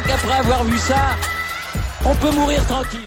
[0.00, 1.16] crois qu'après avoir vu ça,
[2.04, 3.00] on peut mourir tranquille.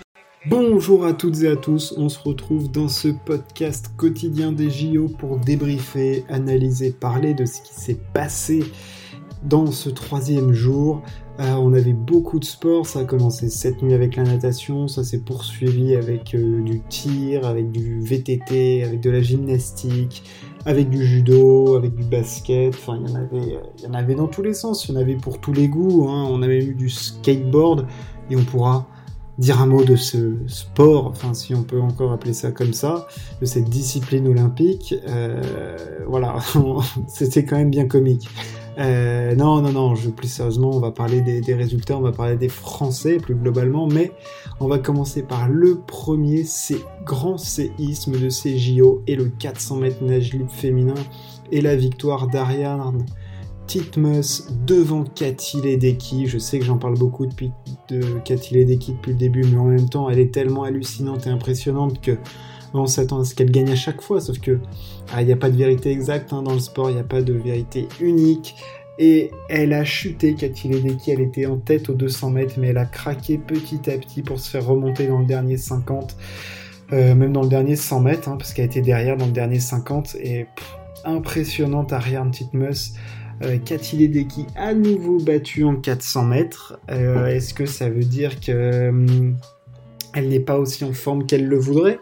[0.45, 5.07] Bonjour à toutes et à tous, on se retrouve dans ce podcast quotidien des JO
[5.07, 8.63] pour débriefer, analyser, parler de ce qui s'est passé
[9.43, 11.01] dans ce troisième jour.
[11.39, 15.03] Euh, on avait beaucoup de sport, ça a commencé cette nuit avec la natation, ça
[15.03, 20.23] s'est poursuivi avec euh, du tir, avec du VTT, avec de la gymnastique,
[20.65, 24.15] avec du judo, avec du basket, enfin il y en avait, il y en avait
[24.15, 26.27] dans tous les sens, il y en avait pour tous les goûts, hein.
[26.29, 27.85] on avait eu du skateboard
[28.29, 28.87] et on pourra
[29.37, 33.07] dire un mot de ce sport, enfin si on peut encore appeler ça comme ça,
[33.41, 36.37] de cette discipline olympique, euh, voilà,
[37.07, 38.29] c'était quand même bien comique.
[38.77, 42.49] Euh, non, non, non, plus sérieusement, on va parler des, résultats, on va parler des
[42.49, 44.11] Français plus globalement, mais
[44.59, 48.57] on va commencer par le premier c'est grand séisme de ces
[49.07, 50.95] et le 400 mètres nage libre féminin
[51.51, 53.05] et la victoire d'Ariane
[53.67, 56.27] Titmus devant Cathy Ledecky.
[56.27, 57.51] Je sais que j'en parle beaucoup depuis
[57.89, 61.29] de Cathy Ledecky depuis le début, mais en même temps, elle est tellement hallucinante et
[61.29, 62.17] impressionnante que
[62.81, 64.59] on s'attend à ce qu'elle gagne à chaque fois, sauf que
[65.13, 67.05] ah, il n'y a pas de vérité exacte hein, dans le sport, il n'y a
[67.05, 68.55] pas de vérité unique.
[68.99, 72.77] Et elle a chuté, Cathy Ledecky, elle était en tête aux 200 mètres, mais elle
[72.77, 76.15] a craqué petit à petit pour se faire remonter dans le dernier 50,
[76.91, 79.59] euh, même dans le dernier 100 mètres, hein, parce qu'elle était derrière dans le dernier
[79.59, 80.45] 50, et
[81.05, 82.93] impressionnante Ariane Titmus.
[83.41, 86.79] Euh, Cathy Ledecky à nouveau battue en 400 mètres.
[86.91, 89.35] Euh, est-ce que ça veut dire que hum,
[90.15, 91.99] n'est pas aussi en forme qu'elle le voudrait?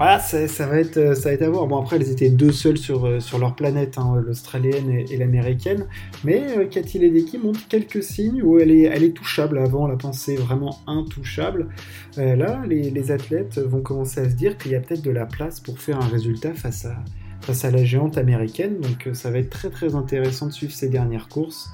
[0.00, 1.66] Voilà, ça, va être, euh, ça va être à voir.
[1.66, 5.84] Bon, après, elles étaient deux seules sur, euh, sur leur planète, hein, l'australienne et, l'américaine.
[6.24, 9.58] Mais euh, Cathy Ledecky montre quelques signes où elle est, elle est touchable.
[9.58, 11.68] Avant, la pensait vraiment intouchable.
[12.16, 15.60] là, les, athlètes vont commencer à se dire qu'il y a peut-être de la place
[15.60, 16.96] pour faire un résultat face à,
[17.42, 18.80] face à la géante américaine.
[18.80, 21.68] Donc, ça va être très très intéressant de suivre ces dernières courses.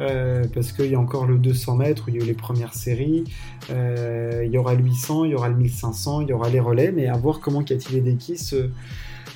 [0.00, 2.34] Euh, parce qu'il y a encore le 200 mètres où il y a eu les
[2.34, 3.24] premières séries,
[3.70, 6.60] euh, il y aura le 800, il y aura le 1500, il y aura les
[6.60, 8.70] relais, mais à voir comment Cathy Ledecky se,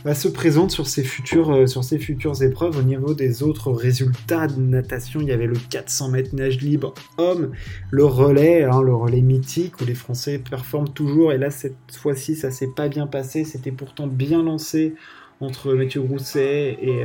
[0.04, 2.78] bah, se présente sur ses, futures, euh, sur ses futures épreuves.
[2.78, 6.94] Au niveau des autres résultats de natation, il y avait le 400 mètres nage libre
[7.18, 7.52] homme,
[7.90, 12.34] le relais, hein, le relais mythique où les Français performent toujours, et là cette fois-ci
[12.34, 14.94] ça s'est pas bien passé, c'était pourtant bien lancé
[15.40, 17.04] entre Mathieu Grousset et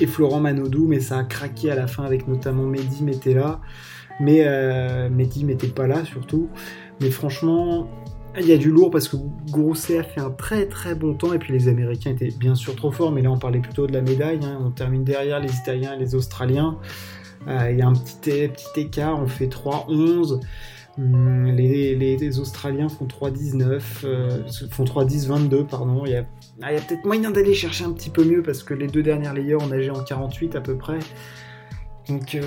[0.00, 3.60] et Florent Manodou, mais ça a craqué à la fin avec notamment Mehdi Metella.
[4.20, 6.48] Mais euh, Mehdi n'était pas là surtout.
[7.00, 7.88] Mais franchement,
[8.38, 9.16] il y a du lourd parce que
[9.50, 12.74] Grousset a fait un très très bon temps et puis les Américains étaient bien sûr
[12.76, 14.40] trop forts, mais là on parlait plutôt de la médaille.
[14.42, 14.58] Hein.
[14.64, 16.78] On termine derrière les Italiens et les Australiens.
[17.48, 20.40] Euh, il y a un petit, petit écart, on fait 3-11.
[20.98, 26.02] Hum, les, Australiens font 3-19, euh, font 3-10-22, pardon.
[26.04, 26.24] Il y a
[26.60, 28.86] ah, il y a peut-être moyen d'aller chercher un petit peu mieux parce que les
[28.86, 30.98] deux dernières layers ont nagé en 48 à peu près.
[32.08, 32.42] Donc, euh,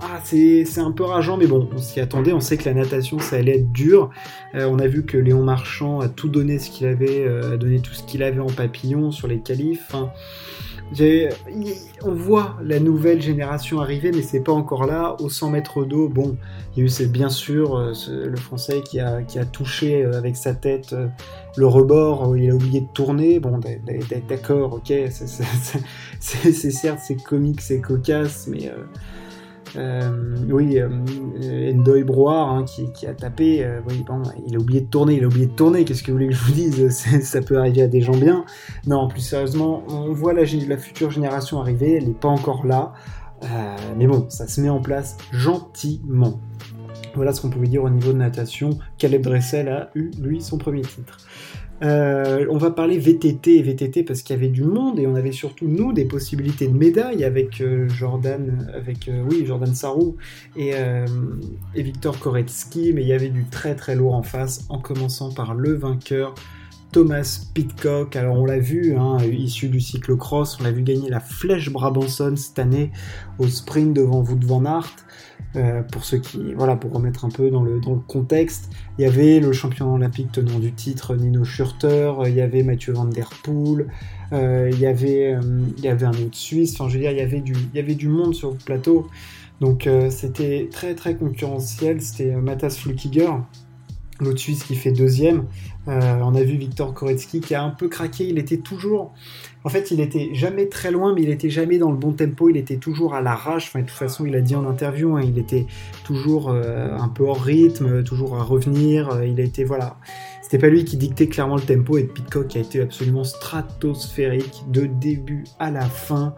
[0.00, 2.32] ah, c'est un peu rageant, mais bon, on s'y attendait.
[2.32, 4.10] On sait que la natation, ça allait être dur.
[4.54, 7.80] Euh, on a vu que Léon Marchand a tout donné ce qu'il avait, a donné
[7.80, 9.94] tout ce qu'il avait en papillon sur les qualifs.
[12.02, 15.16] On voit la nouvelle génération arriver, mais c'est pas encore là.
[15.20, 16.36] Au 100 mètres d'eau, bon,
[16.72, 20.94] il y a eu, c'est bien sûr le Français qui a, touché avec sa tête
[21.56, 23.40] le rebord, il a oublié de tourner.
[23.40, 23.58] Bon,
[24.28, 28.84] d'accord, ok, c'est certes c'est comique, c'est cocasse, mais euh,
[29.76, 30.88] euh, oui, euh,
[31.42, 35.26] Endoy Broir hein, qui, a tapé, oui, bon, il a oublié de tourner, il a
[35.26, 35.84] oublié de tourner.
[35.84, 36.90] Qu'est-ce que vous voulez que je vous dise
[37.22, 38.44] Ça peut arriver à des gens bien.
[38.86, 42.92] Non, plus sérieusement, on voit la, la future génération arriver, elle n'est pas encore là.
[43.96, 46.40] mais bon, ça se met en place gentiment.
[47.14, 48.78] Voilà ce qu'on pouvait dire au niveau de natation.
[48.98, 51.18] Caleb Dressel a eu, lui, son premier titre.
[51.82, 55.32] Euh, on va parler VTT VTT parce qu'il y avait du monde et on avait
[55.32, 60.16] surtout nous des possibilités de médailles avec euh, Jordan, avec euh, oui Jordan Sarou
[60.56, 60.72] et,
[61.74, 65.32] et, Victor Koretsky, mais il y avait du très très lourd en face, en commençant
[65.32, 66.34] par le vainqueur
[66.92, 68.16] Thomas Pitcock.
[68.16, 72.34] Alors on l'a vu, hein, issu du cyclocross, on l'a vu gagner la Flèche Brabanson
[72.36, 72.90] cette année
[73.38, 74.96] au sprint devant Wout van Aert.
[75.56, 79.40] Euh, pour ceux qui, voilà, pour remettre un peu dans le, contexte, il y avait
[79.40, 83.88] le champion olympique tenant du titre Nino Schurter, il y avait Mathieu Van Der Poel,
[84.32, 85.40] euh, il, y avait, euh,
[85.76, 87.76] il y avait un autre Suisse, enfin je veux dire, il y avait du, il
[87.76, 89.08] y avait du monde sur le plateau,
[89.60, 93.32] donc c'était très très concurrentiel, c'était Matthias Flukiger,
[94.20, 95.46] l'autre Suisse qui fait deuxième.
[95.90, 98.24] Euh, on a vu Victor Koretsky qui a un peu craqué.
[98.24, 99.12] Il était toujours.
[99.64, 102.48] En fait, il était jamais très loin, mais il était jamais dans le bon tempo.
[102.48, 103.66] Il était toujours à l'arrache.
[103.68, 105.66] Enfin, de toute façon, il a dit en interview, hein, il était
[106.04, 109.10] toujours euh, un peu hors rythme, toujours à revenir.
[109.10, 109.64] Euh, il a été.
[109.64, 109.96] Voilà.
[110.42, 114.86] C'était pas lui qui dictait clairement le tempo et Pitcock a été absolument stratosphérique de
[114.86, 116.34] début à la fin.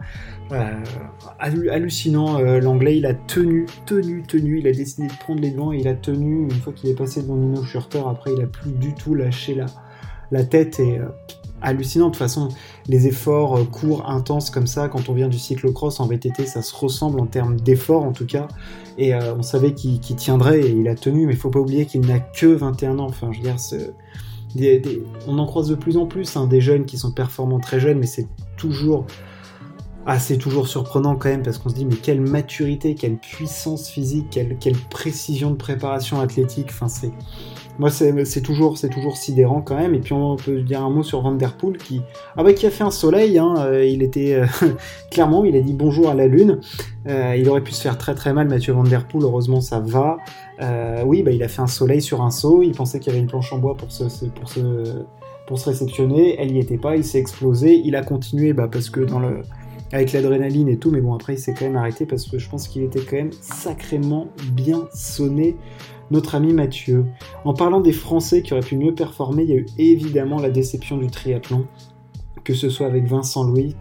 [1.39, 5.87] hallucinant, l'anglais, il a tenu, tenu, tenu, il a décidé de prendre les devants il
[5.87, 8.93] a tenu, une fois qu'il est passé devant Nino Schurter, après il a plus du
[8.93, 9.42] tout lâché
[10.31, 11.07] la, tête et euh,
[11.61, 12.07] hallucinant.
[12.07, 12.49] De toute façon,
[12.87, 16.61] les efforts euh, courts, intenses comme ça, quand on vient du cyclocross en VTT, ça
[16.61, 18.47] se ressemble en termes d'efforts en tout cas.
[18.97, 21.85] Et euh, on savait qu'il tiendrait et il a tenu, mais il faut pas oublier
[21.85, 23.07] qu'il n'a que 21 ans.
[23.07, 23.43] Enfin, je veux
[24.55, 24.81] dire,
[25.27, 27.99] on en croise de plus en plus hein, des jeunes qui sont performants très jeunes,
[27.99, 29.05] mais c'est toujours
[30.05, 33.87] ah, c'est toujours surprenant quand même parce qu'on se dit mais quelle maturité, quelle puissance
[33.87, 36.71] physique, quelle, précision de préparation athlétique.
[37.79, 39.95] Moi c'est toujours c'est sidérant quand même.
[39.95, 42.01] Et puis on peut dire un mot sur Van der Poel qui
[42.37, 43.37] ah bah qui a fait un soleil.
[43.37, 44.45] Hein, euh, il était euh,
[45.11, 46.59] clairement il a dit bonjour à la lune.
[47.07, 49.23] Euh, il aurait pu se faire très très mal Mathieu Van der Poel.
[49.23, 50.17] Heureusement ça va.
[51.05, 52.63] oui bah il a fait un soleil sur un saut.
[52.63, 54.03] Il pensait qu'il y avait une planche en bois pour se
[55.65, 56.35] réceptionner.
[56.39, 56.95] Elle y était pas.
[56.95, 57.81] Il s'est explosé.
[57.83, 59.41] Il a continué bah, parce que dans le
[59.93, 62.49] avec l'adrénaline et tout, mais bon, après, il s'est quand même arrêté parce que je
[62.49, 65.55] pense qu'il était quand même sacrément bien sonné,
[66.13, 67.05] notre ami Mathieu.
[67.43, 70.51] En parlant des Français qui auraient pu mieux performer, il y a eu évidemment la
[70.51, 71.65] déception du triathlon,
[72.43, 73.75] que ce soit avec Vincent Louis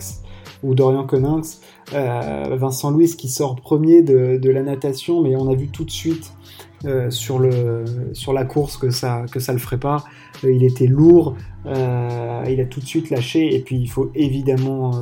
[0.63, 1.59] ou Dorian Connings.
[1.93, 5.91] Euh, Vincent Louis qui sort premier de, la natation, mais on a vu tout de
[5.91, 6.33] suite
[6.87, 10.05] euh, sur, la course que ça, que le ferait pas.
[10.43, 11.37] Euh, il était lourd,
[11.67, 11.71] il
[12.61, 13.55] a tout de suite lâché.
[13.55, 14.93] Et puis il faut évidemment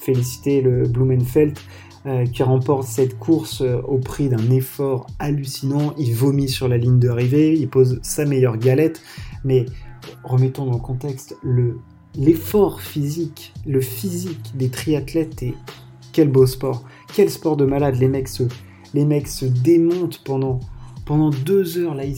[0.00, 1.58] féliciter le Blumenfeld
[2.06, 5.94] euh, qui remporte cette course au prix d'un effort hallucinant.
[5.98, 9.02] Il vomit sur la ligne d'arrivée, il pose sa meilleure galette.
[9.44, 9.66] Mais
[10.24, 11.78] remettons dans le contexte le
[12.14, 15.54] l'effort physique, le physique des triathlètes et
[16.12, 16.84] quel beau sport,
[17.14, 17.96] quel sport de malade.
[17.96, 18.44] Les mecs se,
[18.94, 20.60] les démontent pendant,
[21.06, 22.16] pendant deux heures là, ils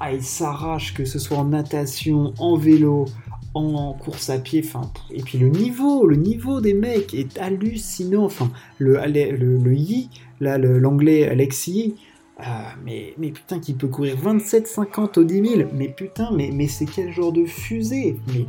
[0.00, 3.06] ah, il s'arrache, que ce soit en natation, en vélo,
[3.54, 8.24] en course à pied, enfin, et puis le niveau, le niveau des mecs est hallucinant,
[8.24, 10.10] enfin, le, le, le Yi,
[10.40, 11.94] là, l'anglais Alexis,
[12.40, 12.42] euh,
[12.84, 16.86] mais, mais putain, qui peut courir 27-50 au 10 000, mais putain, mais, mais c'est
[16.86, 18.16] quel genre de fusée.
[18.34, 18.44] Mais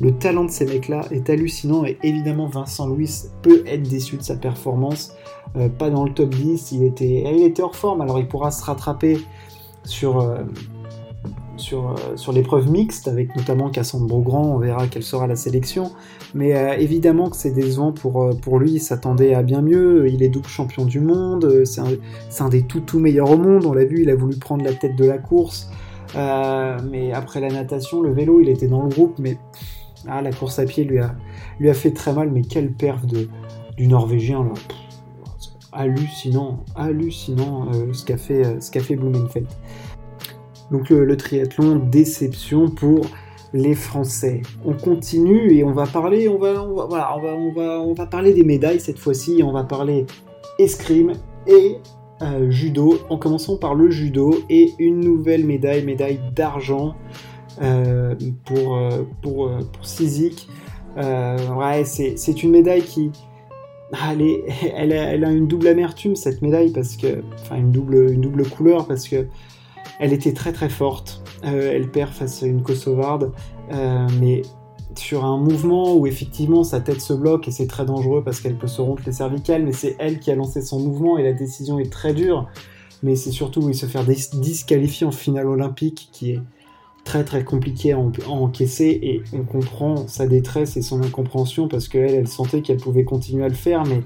[0.00, 3.10] le talent de ces mecs-là est hallucinant, et évidemment, Vincent Louis
[3.40, 5.14] peut être déçu de sa performance,
[5.56, 9.18] euh, pas dans le top 10, il était, hors forme, alors il pourra se rattraper
[9.84, 10.20] sur...
[10.20, 10.42] Euh,
[11.56, 15.92] sur, euh, sur l'épreuve mixte, avec notamment Cassandre Beaugrand, on verra quelle sera la sélection.
[16.34, 20.08] Mais euh, évidemment que c'est décevant pour, euh, pour lui, il s'attendait à bien mieux,
[20.08, 21.80] il est double champion du monde, c'est
[22.42, 24.72] un, des tout tout meilleurs au monde, on l'a vu, il a voulu prendre la
[24.72, 25.70] tête de la course.
[26.14, 29.38] mais après la natation, le vélo, il était dans le groupe, mais
[30.08, 31.14] ah, la course à pied lui a,
[31.60, 33.28] lui a fait très mal, mais quelle perf de,
[33.76, 34.52] du Norvégien là.
[35.72, 39.46] hallucinant, hallucinant ce qu'a fait, ce qu'a fait Blumenfeld.
[40.72, 43.06] Donc le, triathlon, déception pour
[43.52, 44.40] les Français.
[44.64, 48.80] On continue et on va parler, on va, on va, on va, parler des médailles
[48.80, 49.42] cette fois-ci.
[49.44, 50.06] On va parler
[50.58, 51.12] escrime
[51.46, 51.76] et
[52.22, 56.94] euh, judo, en commençant par le judo et une nouvelle médaille, médaille d'argent
[57.60, 58.14] euh,
[58.44, 59.02] pour, euh,
[61.82, 63.10] c'est une médaille qui,
[64.10, 64.22] elle,
[64.76, 64.92] elle,
[65.24, 68.86] a, a, une double amertume cette médaille parce que, enfin une double, une double couleur
[68.86, 69.26] parce que
[69.98, 71.22] elle était très très forte.
[71.44, 73.32] Euh, elle perd face à une Kosovarde,
[73.72, 74.42] euh, mais
[74.96, 78.56] sur un mouvement où effectivement sa tête se bloque et c'est très dangereux parce qu'elle
[78.56, 81.32] peut se rompre les cervicales, mais c'est elle qui a lancé son mouvement et la
[81.32, 82.48] décision est très dure.
[83.02, 86.40] Mais c'est surtout où il se faire disqualifier en finale olympique qui est
[87.04, 92.14] très très compliqué à, encaisser et on comprend sa détresse et son incompréhension parce qu'elle,
[92.14, 94.02] elle sentait qu'elle pouvait continuer à le faire, mais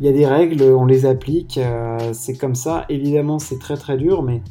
[0.00, 2.84] il y a des règles, on les applique, euh, c'est comme ça.
[2.88, 4.42] Évidemment, c'est très très dur, mais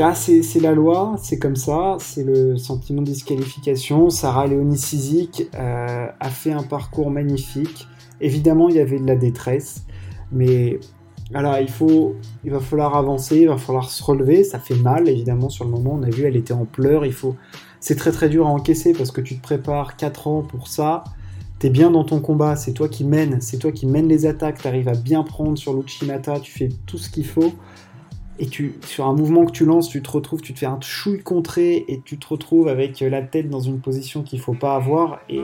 [0.00, 4.08] bah, c'est la loi, c'est comme ça, c'est le sentiment de disqualification.
[4.08, 7.86] Sarah Léonie Sizik euh, a fait un parcours magnifique.
[8.22, 9.84] Évidemment, il y avait de la détresse,
[10.32, 10.80] mais
[11.34, 14.42] alors il va falloir avancer, il va falloir se relever.
[14.42, 15.98] Ça fait mal, évidemment, sur le moment.
[16.00, 17.04] On a vu, elle était en pleurs.
[17.04, 17.36] Il faut,
[17.78, 21.04] c'est très très dur à encaisser parce que tu te prépares 4 ans pour ça.
[21.58, 24.62] T'es bien dans ton combat, c'est toi qui mènes, c'est toi qui mènes les attaques,
[24.62, 27.52] tu arrives à bien prendre sur l'Uchimata, tu fais tout ce qu'il faut
[28.40, 28.48] et
[28.86, 31.84] sur un mouvement que tu lances, tu te retrouves, tu te fais un chouille contré
[31.88, 35.40] et tu te retrouves avec la tête dans une position qu'il faut pas avoir et,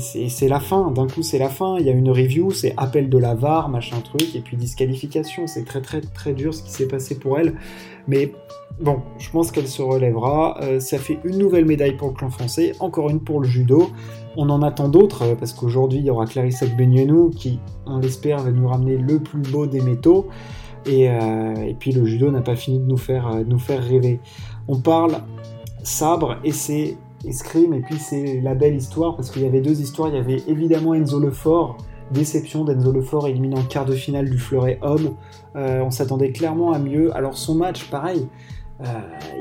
[0.00, 3.08] c'est la fin, d'un coup c'est la fin, il y a une review, c'est appel
[3.08, 6.70] de la VAR, machin truc, et puis disqualification, c'est très très très dur ce qui
[6.72, 7.54] s'est passé pour elle,
[8.08, 8.32] mais
[8.80, 12.30] bon, je pense qu'elle se relèvera, euh, ça fait une nouvelle médaille pour le clan
[12.30, 13.90] français, encore une pour le judo,
[14.36, 18.40] on en attend d'autres, euh, parce qu'aujourd'hui il y aura Clarissa Benienou qui, on l'espère,
[18.40, 20.26] va nous ramener le plus beau des métaux,
[20.86, 24.20] et, euh, et puis le judo n'a pas fini de nous faire, rêver.
[24.68, 25.18] On parle
[25.82, 29.80] sabre, et c'est Escrime, et puis c'est la belle histoire, parce qu'il y avait deux
[29.80, 31.78] histoires, il y avait évidemment Enzo Lefort,
[32.12, 35.14] déception d'Enzo Lefort éliminé en quart de finale du fleuret homme,
[35.56, 38.28] euh, on s'attendait clairement à mieux, alors son match, pareil,
[38.82, 38.84] euh,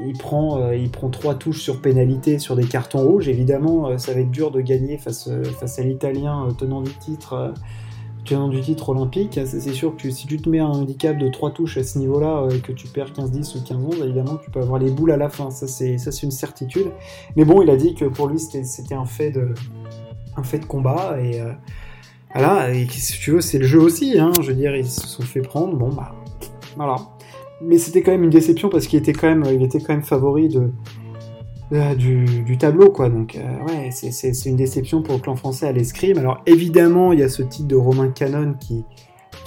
[0.06, 0.78] il, prend, euh,
[1.12, 4.98] trois touches sur pénalité sur des cartons rouges, évidemment ça va être dur de gagner
[4.98, 7.54] face à l'italien tenant du titre
[8.26, 11.52] tenant du titre olympique, c'est sûr que si tu te mets un handicap de 3
[11.52, 14.60] touches à ce niveau-là euh, et que tu perds 15-10 ou 15-11, évidemment tu peux
[14.60, 16.88] avoir les boules à la fin, ça c'est une certitude.
[17.36, 19.54] Mais bon, il a dit que pour lui c'était un fait de
[20.38, 21.54] un fait de combat et euh,
[22.34, 25.08] voilà, et si tu veux, c'est le jeu aussi, hein, je veux dire, ils se
[25.08, 26.14] sont fait prendre, bon bah
[26.76, 26.98] voilà.
[27.62, 30.72] Mais c'était quand même une déception parce qu'il était était quand même favori de
[31.72, 33.10] euh, du, tableau, quoi.
[33.10, 36.18] Donc, euh, ouais, c'est une déception pour le clan français à l'escrime.
[36.18, 38.84] Alors, évidemment, il y a ce titre de Romain Canon qui,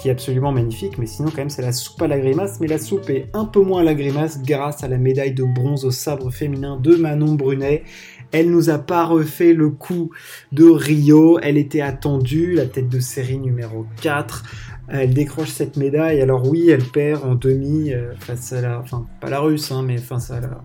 [0.04, 2.60] est absolument magnifique, mais sinon, quand même, c'est la soupe à la grimace.
[2.60, 5.44] Mais la soupe est un peu moins à la grimace grâce à la médaille de
[5.44, 7.84] bronze au sabre féminin de Manon Brunet.
[8.30, 10.10] Elle nous a pas refait le coup
[10.52, 11.38] de Rio.
[11.40, 14.44] Elle était attendue, la tête de série numéro 4.
[14.88, 16.20] Elle décroche cette médaille.
[16.20, 19.82] Alors oui, elle perd en demi euh, face à la, enfin pas la russe, hein,
[19.82, 20.62] mais face à la,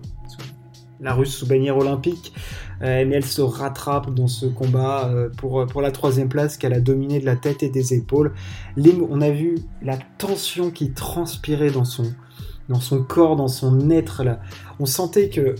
[1.00, 2.32] la russe sous bannière olympique,
[2.82, 6.72] euh, mais elle se rattrape dans ce combat euh, pour, pour la troisième place qu'elle
[6.72, 8.32] a dominé de la tête et des épaules.
[8.76, 12.12] Lim, on a vu la tension qui transpirait dans son,
[12.68, 14.40] dans son corps, dans son être là.
[14.78, 15.54] On sentait que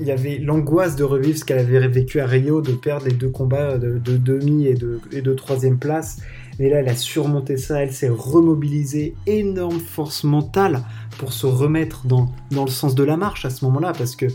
[0.00, 3.12] il y avait l'angoisse de revivre ce qu'elle avait vécu à Rio, de perdre les
[3.12, 6.18] deux combats de, demi et de, et de troisième place.
[6.58, 10.82] Mais là, elle a surmonté ça, elle s'est remobilisée, énorme force mentale
[11.18, 14.26] pour se remettre dans, dans le sens de la marche à ce moment-là, parce que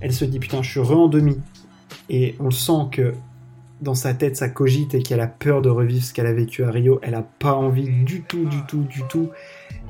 [0.00, 1.38] elle se dit putain, je suis re en demi.
[2.10, 3.14] Et on sent que
[3.80, 6.64] dans sa tête, ça cogite et qu'elle a peur de revivre ce qu'elle a vécu
[6.64, 6.98] à Rio.
[7.02, 9.28] Elle a pas envie du tout, du tout, du tout.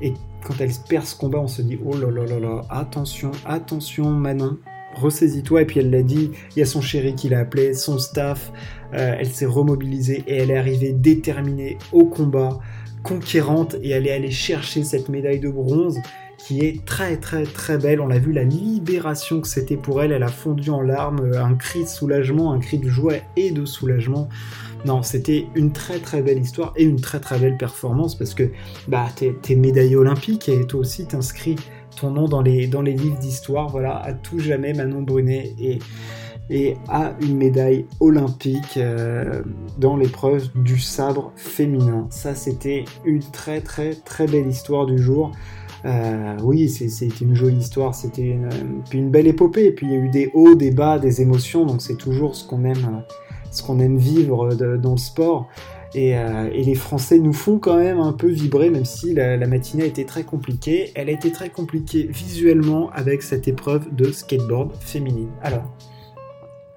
[0.02, 0.12] Et
[0.44, 4.10] quand elle perd ce combat, on se dit oh là là là là, attention, attention
[4.10, 4.58] Manon,
[4.94, 5.62] ressaisis-toi.
[5.62, 8.52] Et puis elle l'a dit, il y a son chéri qui l'a appelé, son staff.
[8.94, 12.58] Euh, elle s'est remobilisée et elle est arrivée déterminée au combat,
[13.02, 15.98] conquérante, et elle est allée chercher cette médaille de bronze
[16.38, 18.00] qui est très très très belle.
[18.00, 20.12] On l'a vu la libération que c'était pour elle.
[20.12, 23.64] Elle a fondu en larmes, un cri de soulagement, un cri de joie et de
[23.64, 24.28] soulagement.
[24.84, 28.44] Non, c'était une très très belle histoire et une très très belle performance parce que
[28.86, 31.56] bah t'es, es médaillé olympique et toi aussi t'inscris
[32.00, 33.68] ton nom dans les, dans les livres d'histoire.
[33.68, 35.80] Voilà, à tout jamais Manon Brunet et
[36.50, 39.42] et a une médaille olympique euh,
[39.76, 42.06] dans l'épreuve du sabre féminin.
[42.10, 45.32] Ça, c'était une très très très belle histoire du jour.
[45.84, 48.36] Euh, oui, c'était une jolie histoire, c'était
[48.92, 49.66] une, belle épopée.
[49.66, 51.66] Et puis il y a eu des hauts, des bas, des émotions.
[51.66, 53.02] Donc c'est toujours ce qu'on aime,
[53.50, 55.48] ce qu'on aime vivre dans le sport.
[55.96, 59.84] Euh, et, les Français nous font quand même un peu vibrer, même si la, matinée
[59.84, 60.92] a été très compliquée.
[60.94, 65.30] Elle a été très compliquée visuellement avec cette épreuve de skateboard féminine.
[65.42, 65.64] Alors,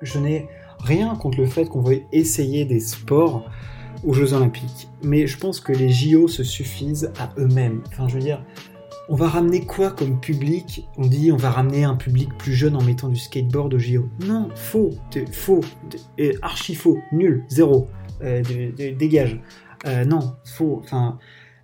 [0.01, 0.47] je n'ai
[0.79, 3.49] rien contre le fait qu'on veuille essayer des sports
[4.03, 7.83] aux Jeux Olympiques, mais je pense que les JO se suffisent à eux-mêmes.
[7.87, 8.43] Enfin, je veux dire,
[9.11, 10.87] on va ramener quoi comme public?
[10.97, 14.07] On dit on va ramener un public plus jeune en mettant du skateboard au JO.
[14.25, 14.91] Non, faux,
[15.33, 15.59] faux,
[16.41, 17.89] archi faux, nul, zéro,
[18.23, 18.41] euh,
[18.97, 19.37] dégage.
[19.85, 21.19] Euh, non, faux, enfin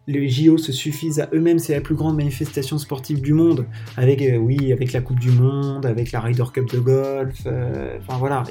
[0.07, 4.21] les JO se suffisent à eux-mêmes, c'est la plus grande manifestation sportive du monde, avec
[4.21, 8.43] euh, oui, avec la Coupe du Monde, avec la Ryder Cup de golf, enfin voilà,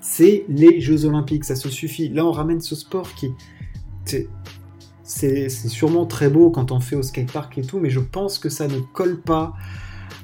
[0.00, 2.08] c'est les Jeux Olympiques, ça se suffit.
[2.08, 3.30] Là, on ramène ce sport qui,
[5.08, 8.50] c'est sûrement très beau quand on fait au skatepark et tout, mais je pense que
[8.50, 9.54] ça ne colle pas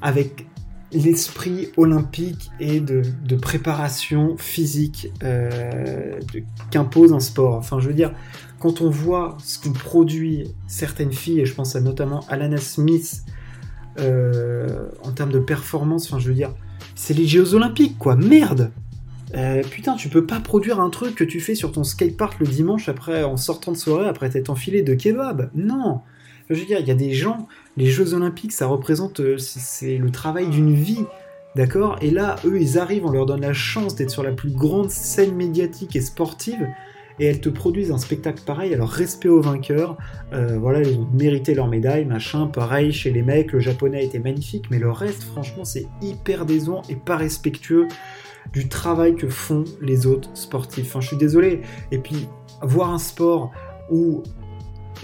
[0.03, 0.47] avec
[0.93, 3.03] l'esprit olympique et de,
[3.37, 6.21] préparation physique euh,
[6.71, 7.57] qu'impose un sport.
[7.57, 8.13] Enfin, je veux dire,
[8.61, 13.25] quand on voit ce qu'ont produit certaines filles, et je pense à notamment Alana Smith,
[13.99, 16.55] euh, en termes de performance, enfin, je veux dire,
[16.95, 18.71] c'est les Jeux Olympiques, quoi, merde
[19.37, 22.47] euh, putain, tu peux pas produire un truc que tu fais sur ton skatepark le
[22.47, 25.51] dimanche après, en sortant de soirée après t'être enfilé de kebab.
[25.55, 26.01] Non
[26.51, 29.99] Je veux dire, il y a des gens, les Jeux Olympiques, ça représente, euh, c'est
[29.99, 31.05] le travail d'une vie.
[31.57, 31.99] D'accord?
[32.01, 34.91] Et là, eux, ils arrivent, on leur donne la chance d'être sur la plus grande
[34.91, 36.67] scène médiatique et sportive,
[37.21, 38.75] et elles te produisent un spectacle pareil.
[38.75, 39.97] Alors, respect aux vainqueurs,
[40.33, 42.49] euh, voilà, ils ont mérité leur médaille, machin.
[42.49, 46.83] Pareil, chez les mecs, le japonais été magnifique, mais le reste, franchement, c'est hyper décevant
[46.89, 47.87] et pas respectueux
[48.53, 50.87] du travail que font les autres sportifs.
[50.89, 51.63] Enfin, je suis désolé.
[51.91, 52.29] Et puis,
[52.63, 53.51] voir un sport
[53.91, 54.23] où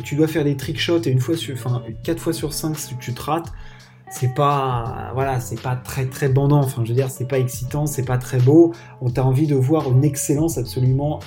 [0.04, 2.76] tu dois faire des trick shots et une fois sur, enfin, quatre fois sur cinq,
[3.00, 3.52] tu te rates,
[4.10, 6.60] c'est pas, voilà, c'est pas très très bandant.
[6.60, 8.72] Enfin, je veux dire, c'est pas excitant, c'est pas très beau.
[9.00, 11.20] On t'a envie de voir une excellence absolument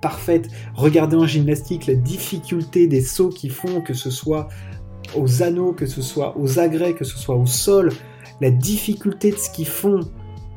[0.00, 0.48] parfaite.
[0.74, 4.48] Regardez en gymnastique la difficulté des sauts qu'ils font, que ce soit
[5.14, 7.90] aux anneaux, que ce soit aux agrès, que ce soit au sol,
[8.40, 10.00] la difficulté de ce qu'ils font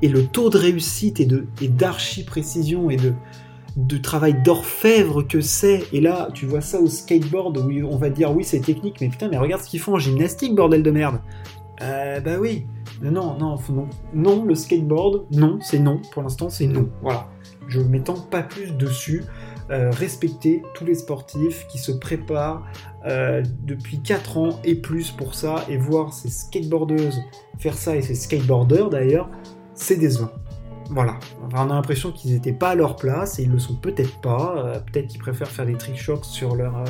[0.01, 3.13] et le taux de réussite et de et d'archi précision et de
[3.75, 5.83] de travail d'orfèvre que c'est.
[5.91, 9.09] Et là, tu vois ça au skateboard où on va dire oui, c'est technique, mais
[9.09, 11.19] putain, mais regarde ce qu'ils font en gymnastique, bordel de merde.
[11.81, 12.65] Euh, bah oui.
[13.01, 13.87] Non, non, non.
[14.13, 16.01] Non, le skateboard, non, c'est non.
[16.13, 16.89] Pour l'instant, c'est non.
[17.01, 17.27] Voilà.
[17.67, 19.23] Je m'étends pas plus dessus.
[19.71, 22.63] Euh, respecter tous les sportifs qui se préparent
[23.07, 27.19] euh, depuis 4 ans et plus pour ça et voir ces skateboardeuses
[27.57, 29.29] faire ça et ces skateboarders d'ailleurs,
[29.75, 30.31] c'est décevant.
[30.89, 31.19] Voilà,
[31.53, 34.55] on a l'impression qu'ils n'étaient pas à leur place et ils le sont peut-être pas.
[34.57, 36.83] Euh, peut-être qu'ils préfèrent faire des trick shocks sur leur,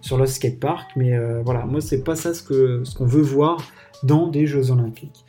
[0.00, 1.12] sur leur skatepark, mais
[1.44, 3.58] voilà, moi c'est pas ça ce qu'on ce qu'on veut voir
[4.02, 5.24] dans des Jeux Olympiques.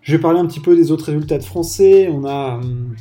[0.00, 2.08] Je vais parler un petit peu des autres résultats de Français.
[2.10, 2.56] On a.
[2.56, 2.94] Hum,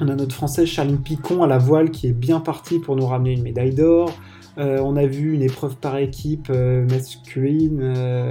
[0.00, 3.06] on a notre Française Charline Picon à la voile qui est bien partie pour nous
[3.06, 4.12] ramener une médaille d'or.
[4.58, 8.28] Euh, on a vu une épreuve par équipe euh, masculine euh,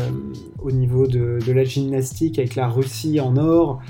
[0.62, 3.81] au niveau de, la gymnastique avec la Russie en or.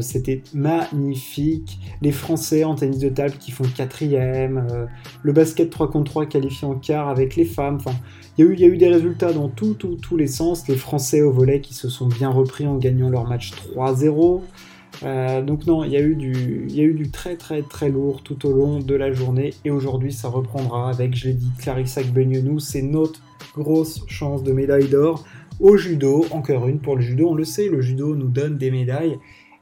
[0.00, 1.78] C'était magnifique.
[2.02, 4.88] Les Français en tennis de table qui font quatrième.
[5.22, 7.76] le basket 3 contre 3 qualifié en quart avec les femmes.
[7.76, 7.96] Enfin,
[8.38, 10.66] il y, a eu, des résultats dans tous les sens.
[10.68, 14.40] Les Français au volet qui se sont bien repris en gagnant leur match 3-0.
[15.02, 18.80] Euh, donc non, il y, a eu du, très très très lourd tout au long
[18.80, 23.20] de la journée et aujourd'hui ça reprendra avec, je l'ai dit, Clarissa Gbenienou, c'est notre
[23.56, 25.24] grosse chance de médaille d'or
[25.60, 28.70] au judo, encore une pour le judo, on le sait, le judo nous donne des
[28.70, 29.18] médailles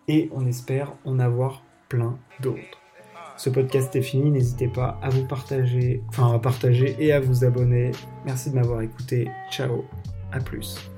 [0.07, 2.81] et on espère en avoir plein d'autres.
[3.37, 7.45] Ce podcast est fini, n'hésitez pas à vous partager, enfin à partager et à vous
[7.45, 7.93] abonner.
[8.25, 9.85] Merci de m'avoir écouté, ciao,
[10.33, 10.90] à plus.